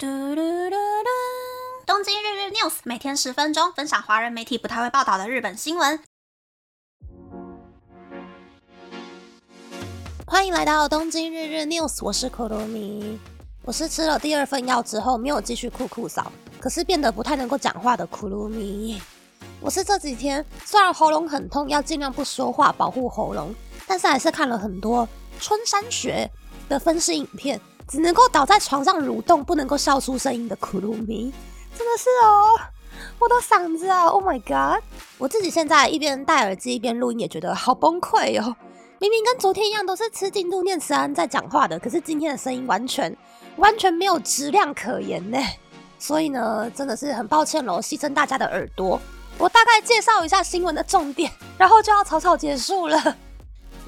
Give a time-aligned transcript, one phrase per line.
[0.00, 1.08] 嘟嘟嘟嘟！
[1.84, 5.98] 东京日日 news 每天十分钟，分享华人媒体不太会报道的日本新闻。
[10.24, 13.18] 欢迎来到东京日日 news，我是可罗米。
[13.64, 16.30] 我是吃了第二份药之后没有继续酷酷扫，
[16.60, 19.02] 可是变得不太能够讲话的可罗米。
[19.60, 23.52] 我是这几天虽然喉咙很痛，要尽量不说话保护喉咙，
[23.84, 25.08] 但是还是看了很多
[25.40, 26.30] 春山学
[26.68, 27.60] 的分析影片。
[27.88, 31.32] 只能够倒在床上蠕动，不能够笑出声音的苦鲁米，
[31.76, 32.60] 真的是哦，
[33.18, 34.82] 我的嗓子啊，Oh my god！
[35.16, 38.54] 我自己现在一边戴耳机一边录音，也觉得好崩溃哦。
[39.00, 43.16] 明明跟昨天一样，都是吃进度念慈安在讲话的，可是今天的声音完全
[43.56, 45.38] 完全没有质量可言呢。
[45.98, 49.00] 所以呢，真的是很抱歉喽，牺牲大家的耳朵。
[49.38, 53.16] 我大概介绍一下新闻的重点，然后就要草草结束了。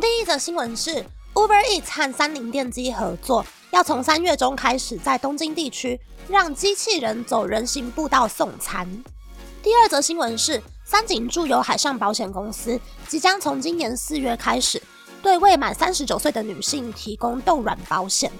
[0.00, 1.04] 第一则新闻是
[1.34, 3.44] Uber Eats 和三菱电机合作。
[3.74, 8.88] 要从三月中开始，在东京地区让机器人走人行步道送餐。
[9.64, 14.80] 第二则新闻是，三井住友海上保险公司即将从今年四月开始，
[15.20, 18.30] 对未满三十九岁的女性提供冻卵保险。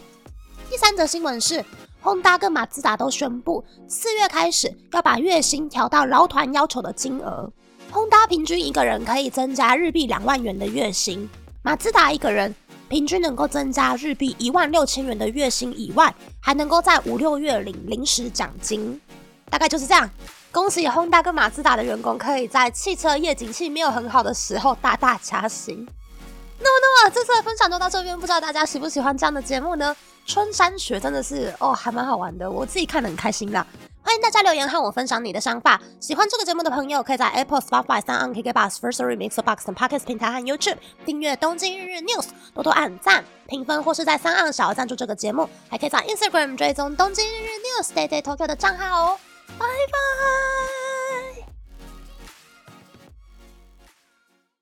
[0.70, 1.64] 第三则新闻是
[2.00, 7.52] ，Honda 跟马自达都宣布，四月开始要把月薪调到劳团要求的金额。
[7.90, 11.28] Honda 平均一个人可以增加日币两万元的月薪，
[11.64, 12.54] 马自达一个人。
[12.88, 19.00] 平均能够增加日币一万六千元的月薪以外，还能够在五六月领临时奖金，
[19.50, 20.08] 大概就是这样。
[20.52, 25.84] 恭喜 Honda 跟马自达的员工可以在汽车业景气没有很好的时候大大加薪。
[26.60, 29.94] 那么，那么这次的分享就到这边，不知道大家喜不喜欢这样的节目呢？
[30.26, 33.66] 春山雪真的是哦，还蛮好玩的，我自己看得很开心啦。
[34.14, 35.80] 欢迎大家留言和我分享你的想法。
[35.98, 42.22] 喜欢这个节目的朋友，可以在 Apple、Spotify、三 on KK Bus、First Remix Box 等 Podcast 平台和 YouTube 订阅《东京日日 News》，
[42.54, 45.50] 多多按赞、评分，或是在三 on 小额赞助这个节目。
[45.68, 47.50] 还可以在 Instagram 追踪《东京日日
[47.82, 49.18] News》Day Day Tokyo 的账号哦。
[49.58, 50.83] 拜拜。